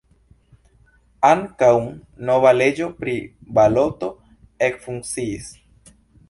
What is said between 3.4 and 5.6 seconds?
baloto ekfunkciis.